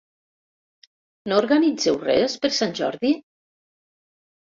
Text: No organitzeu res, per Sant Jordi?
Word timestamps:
No 1.29 1.37
organitzeu 1.43 2.01
res, 2.07 2.41
per 2.47 2.53
Sant 2.59 2.77
Jordi? 2.83 3.17